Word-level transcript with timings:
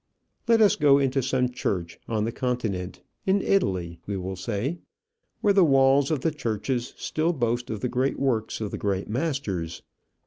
Let 0.47 0.61
us 0.61 0.75
go 0.75 0.97
into 0.97 1.21
some 1.21 1.49
church 1.49 1.99
on 2.07 2.23
the 2.23 2.31
Continent 2.31 3.03
in 3.27 3.39
Italy, 3.39 3.99
we 4.07 4.17
will 4.17 4.35
say 4.35 4.79
where 5.41 5.53
the 5.53 5.63
walls 5.63 6.09
of 6.09 6.21
the 6.21 6.31
churches 6.31 6.95
still 6.97 7.33
boast 7.33 7.69
of 7.69 7.81
the 7.81 7.87
great 7.87 8.17
works 8.17 8.61
of 8.61 8.71
the 8.71 8.79
great 8.79 9.07
masters. 9.07 9.83